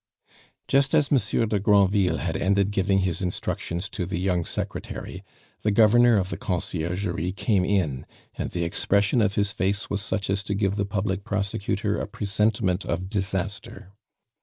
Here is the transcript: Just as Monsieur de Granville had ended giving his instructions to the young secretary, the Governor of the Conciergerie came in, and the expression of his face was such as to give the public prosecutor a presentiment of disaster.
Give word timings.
Just 0.67 0.95
as 0.95 1.11
Monsieur 1.11 1.45
de 1.45 1.59
Granville 1.59 2.17
had 2.17 2.35
ended 2.35 2.71
giving 2.71 3.01
his 3.01 3.21
instructions 3.21 3.87
to 3.89 4.07
the 4.07 4.17
young 4.17 4.43
secretary, 4.43 5.23
the 5.61 5.69
Governor 5.69 6.17
of 6.17 6.29
the 6.31 6.37
Conciergerie 6.39 7.31
came 7.33 7.63
in, 7.63 8.07
and 8.33 8.49
the 8.49 8.63
expression 8.63 9.21
of 9.21 9.35
his 9.35 9.51
face 9.51 9.91
was 9.91 10.01
such 10.01 10.31
as 10.31 10.41
to 10.41 10.55
give 10.55 10.75
the 10.75 10.85
public 10.85 11.23
prosecutor 11.23 11.99
a 11.99 12.07
presentiment 12.07 12.83
of 12.83 13.09
disaster. 13.09 13.91